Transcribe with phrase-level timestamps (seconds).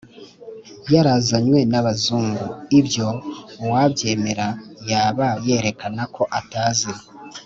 [0.93, 2.45] yarazanywe n'abazungu.
[2.79, 3.07] ibyo
[3.63, 4.47] uwabyemera,
[4.89, 6.91] yaba yerekana ko atazi